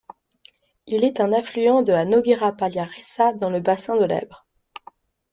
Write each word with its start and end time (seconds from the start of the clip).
Il 0.87 1.03
est 1.03 1.19
un 1.19 1.31
affluent 1.31 1.83
de 1.83 1.93
la 1.93 2.05
Noguera 2.05 2.53
Pallaresa 2.53 3.33
dans 3.33 3.51
le 3.51 3.59
bassin 3.59 3.97
de 3.97 4.05
l'Èbre. 4.05 4.47